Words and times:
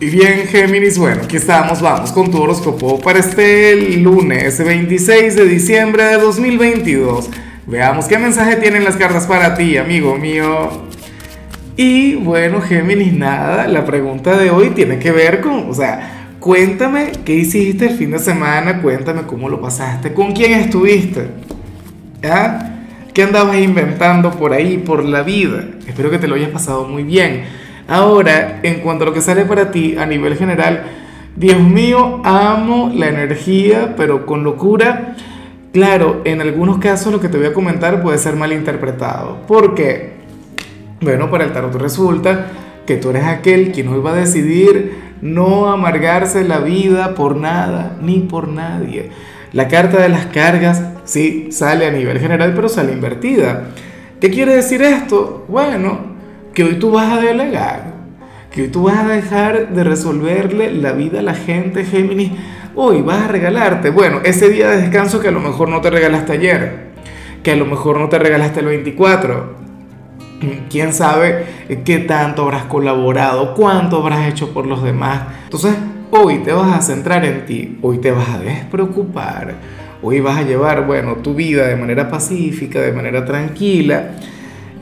Y 0.00 0.10
bien, 0.10 0.46
Géminis, 0.46 0.96
bueno, 0.96 1.22
aquí 1.24 1.38
estamos, 1.38 1.82
vamos 1.82 2.12
con 2.12 2.30
tu 2.30 2.40
horóscopo 2.40 3.00
para 3.00 3.18
este 3.18 3.96
lunes 3.96 4.64
26 4.64 5.34
de 5.34 5.44
diciembre 5.44 6.04
de 6.04 6.18
2022. 6.18 7.28
Veamos 7.66 8.04
qué 8.04 8.16
mensaje 8.16 8.54
tienen 8.54 8.84
las 8.84 8.94
cartas 8.94 9.26
para 9.26 9.56
ti, 9.56 9.76
amigo 9.76 10.16
mío. 10.16 10.70
Y 11.76 12.14
bueno, 12.14 12.60
Géminis, 12.60 13.12
nada, 13.12 13.66
la 13.66 13.84
pregunta 13.84 14.38
de 14.38 14.50
hoy 14.50 14.70
tiene 14.70 15.00
que 15.00 15.10
ver 15.10 15.40
con, 15.40 15.68
o 15.68 15.74
sea, 15.74 16.28
cuéntame 16.38 17.10
qué 17.24 17.34
hiciste 17.34 17.88
el 17.88 17.96
fin 17.96 18.12
de 18.12 18.20
semana, 18.20 18.80
cuéntame 18.80 19.22
cómo 19.22 19.48
lo 19.48 19.60
pasaste, 19.60 20.14
con 20.14 20.30
quién 20.32 20.52
estuviste, 20.60 21.26
¿Ah? 22.22 22.76
¿Qué 23.12 23.24
andabas 23.24 23.58
inventando 23.58 24.30
por 24.30 24.52
ahí, 24.52 24.78
por 24.78 25.04
la 25.04 25.22
vida? 25.22 25.64
Espero 25.88 26.08
que 26.08 26.18
te 26.18 26.28
lo 26.28 26.36
hayas 26.36 26.50
pasado 26.50 26.86
muy 26.86 27.02
bien. 27.02 27.67
Ahora, 27.88 28.60
en 28.62 28.80
cuanto 28.80 29.04
a 29.04 29.06
lo 29.08 29.14
que 29.14 29.22
sale 29.22 29.46
para 29.46 29.70
ti 29.70 29.96
a 29.96 30.04
nivel 30.04 30.36
general, 30.36 30.82
Dios 31.34 31.58
mío, 31.58 32.20
amo 32.22 32.92
la 32.94 33.08
energía, 33.08 33.94
pero 33.96 34.26
con 34.26 34.44
locura. 34.44 35.16
Claro, 35.72 36.20
en 36.24 36.42
algunos 36.42 36.78
casos 36.78 37.12
lo 37.12 37.20
que 37.20 37.28
te 37.30 37.38
voy 37.38 37.46
a 37.46 37.54
comentar 37.54 38.02
puede 38.02 38.18
ser 38.18 38.36
mal 38.36 38.52
interpretado. 38.52 39.38
¿Por 39.46 39.74
qué? 39.74 40.18
Bueno, 41.00 41.30
para 41.30 41.44
el 41.44 41.52
tarot 41.52 41.74
resulta 41.76 42.46
que 42.86 42.96
tú 42.96 43.10
eres 43.10 43.24
aquel 43.24 43.72
quien 43.72 43.88
hoy 43.88 44.00
va 44.00 44.12
a 44.12 44.16
decidir 44.16 45.14
no 45.22 45.70
amargarse 45.70 46.44
la 46.44 46.58
vida 46.58 47.14
por 47.14 47.36
nada 47.36 47.96
ni 48.02 48.20
por 48.20 48.48
nadie. 48.48 49.10
La 49.52 49.68
carta 49.68 50.02
de 50.02 50.10
las 50.10 50.26
cargas 50.26 50.82
sí 51.04 51.48
sale 51.52 51.86
a 51.86 51.90
nivel 51.90 52.18
general, 52.18 52.52
pero 52.54 52.68
sale 52.68 52.92
invertida. 52.92 53.70
¿Qué 54.20 54.28
quiere 54.28 54.54
decir 54.54 54.82
esto? 54.82 55.46
Bueno, 55.48 56.17
que 56.58 56.64
hoy 56.64 56.74
tú 56.74 56.90
vas 56.90 57.12
a 57.12 57.20
delegar, 57.20 57.84
que 58.50 58.62
hoy 58.62 58.68
tú 58.68 58.82
vas 58.82 58.98
a 58.98 59.06
dejar 59.06 59.68
de 59.68 59.84
resolverle 59.84 60.72
la 60.72 60.90
vida 60.90 61.20
a 61.20 61.22
la 61.22 61.34
gente, 61.34 61.84
Géminis. 61.84 62.32
Hoy 62.74 63.00
vas 63.00 63.22
a 63.22 63.28
regalarte, 63.28 63.90
bueno, 63.90 64.22
ese 64.24 64.48
día 64.48 64.70
de 64.70 64.78
descanso 64.78 65.20
que 65.20 65.28
a 65.28 65.30
lo 65.30 65.38
mejor 65.38 65.68
no 65.68 65.80
te 65.80 65.88
regalaste 65.88 66.32
ayer, 66.32 66.88
que 67.44 67.52
a 67.52 67.54
lo 67.54 67.64
mejor 67.64 68.00
no 68.00 68.08
te 68.08 68.18
regalaste 68.18 68.58
el 68.58 68.66
24. 68.66 69.54
Quién 70.68 70.92
sabe 70.92 71.44
qué 71.84 72.00
tanto 72.00 72.42
habrás 72.42 72.64
colaborado, 72.64 73.54
cuánto 73.54 73.98
habrás 73.98 74.26
hecho 74.26 74.52
por 74.52 74.66
los 74.66 74.82
demás. 74.82 75.28
Entonces, 75.44 75.76
hoy 76.10 76.38
te 76.38 76.52
vas 76.52 76.76
a 76.76 76.82
centrar 76.82 77.24
en 77.24 77.46
ti, 77.46 77.78
hoy 77.82 77.98
te 77.98 78.10
vas 78.10 78.30
a 78.30 78.40
despreocupar, 78.40 79.54
hoy 80.02 80.18
vas 80.18 80.38
a 80.38 80.42
llevar, 80.42 80.88
bueno, 80.88 81.18
tu 81.22 81.34
vida 81.34 81.68
de 81.68 81.76
manera 81.76 82.10
pacífica, 82.10 82.80
de 82.80 82.90
manera 82.90 83.24
tranquila 83.24 84.10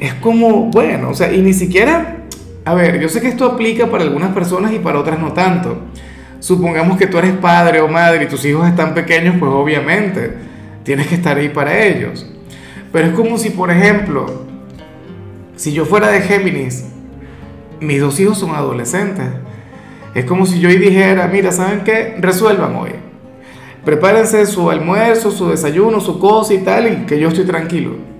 es 0.01 0.15
como, 0.15 0.67
bueno, 0.67 1.11
o 1.11 1.15
sea, 1.15 1.33
y 1.33 1.41
ni 1.41 1.55
siquiera, 1.55 2.19
a 2.65 2.75
ver, 2.75 3.01
yo 3.01 3.09
sé 3.09 3.21
que 3.21 3.29
esto 3.29 3.47
aplica 3.47 3.87
para 3.87 4.05
algunas 4.05 4.33
personas 4.33 4.73
y 4.73 4.79
para 4.79 4.99
otras 4.99 5.19
no 5.19 5.33
tanto. 5.33 5.79
Supongamos 6.41 6.99
que 6.99 7.07
tú 7.07 7.19
eres 7.19 7.33
padre 7.33 7.81
o 7.81 7.89
madre 7.89 8.25
y 8.25 8.29
tus 8.29 8.45
hijos 8.45 8.69
están 8.69 8.93
pequeños, 8.95 9.37
pues 9.39 9.51
obviamente 9.51 10.35
tienes 10.83 11.07
que 11.07 11.15
estar 11.15 11.37
ahí 11.37 11.49
para 11.49 11.85
ellos. 11.85 12.31
Pero 12.93 13.09
es 13.09 13.15
como 13.15 13.39
si, 13.39 13.51
por 13.51 13.71
ejemplo, 13.71 14.47
si 15.57 15.73
yo 15.73 15.87
fuera 15.87 16.09
de 16.09 16.21
Géminis, 16.21 16.85
mis 17.81 18.01
dos 18.01 18.21
hijos 18.21 18.39
son 18.39 18.55
adolescentes. 18.55 19.27
Es 20.15 20.25
como 20.25 20.47
si 20.47 20.61
yo 20.61 20.71
y 20.71 20.77
dijera, 20.77 21.27
mira, 21.29 21.53
¿saben 21.53 21.81
qué? 21.85 22.17
Resuelvan 22.19 22.75
hoy. 22.77 22.91
Prepárense 23.85 24.45
su 24.47 24.71
almuerzo, 24.71 25.31
su 25.31 25.49
desayuno, 25.49 26.01
su 26.01 26.19
cosa 26.19 26.55
y 26.55 26.59
tal, 26.59 26.93
y 26.93 27.07
que 27.07 27.19
yo 27.19 27.29
estoy 27.29 27.45
tranquilo 27.45 28.16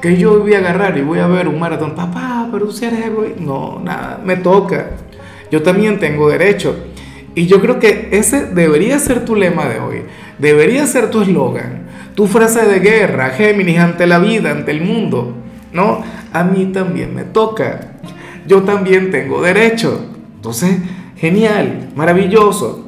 que 0.00 0.16
yo 0.16 0.40
voy 0.40 0.54
a 0.54 0.58
agarrar 0.58 0.96
y 0.96 1.02
voy 1.02 1.18
a 1.18 1.26
ver 1.26 1.48
un 1.48 1.58
maratón, 1.58 1.94
papá, 1.94 2.48
pero 2.50 2.70
si 2.70 2.84
eres 2.84 3.06
egoísta. 3.06 3.40
No, 3.40 3.80
nada, 3.82 4.20
me 4.24 4.36
toca. 4.36 4.90
Yo 5.50 5.62
también 5.62 5.98
tengo 5.98 6.28
derecho. 6.28 6.76
Y 7.34 7.46
yo 7.46 7.60
creo 7.60 7.78
que 7.78 8.08
ese 8.12 8.46
debería 8.46 8.98
ser 8.98 9.24
tu 9.24 9.34
lema 9.34 9.66
de 9.66 9.80
hoy. 9.80 10.02
Debería 10.38 10.86
ser 10.86 11.10
tu 11.10 11.22
eslogan, 11.22 11.86
tu 12.14 12.26
frase 12.26 12.66
de 12.66 12.80
guerra, 12.80 13.30
Géminis, 13.30 13.78
ante 13.78 14.06
la 14.06 14.18
vida, 14.18 14.50
ante 14.50 14.70
el 14.70 14.80
mundo. 14.80 15.34
¿No? 15.72 16.02
A 16.32 16.44
mí 16.44 16.66
también 16.66 17.14
me 17.14 17.24
toca. 17.24 17.98
Yo 18.46 18.62
también 18.62 19.10
tengo 19.10 19.42
derecho. 19.42 20.04
Entonces, 20.36 20.78
genial, 21.16 21.90
maravilloso. 21.94 22.87